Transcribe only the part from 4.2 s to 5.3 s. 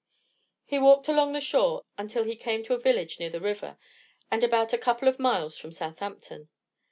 and about a couple of